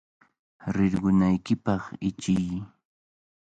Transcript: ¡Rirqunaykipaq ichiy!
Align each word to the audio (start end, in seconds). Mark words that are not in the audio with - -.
¡Rirqunaykipaq 0.75 1.83
ichiy! 2.09 2.47